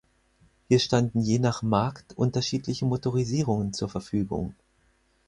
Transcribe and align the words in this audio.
Hier 0.67 0.79
standen 0.79 1.21
je 1.23 1.37
nach 1.39 1.61
Markt 1.61 2.17
unterschiedliche 2.17 2.85
Motorisierungen 2.87 3.71
zur 3.71 3.87
Verfügung. 3.87 4.55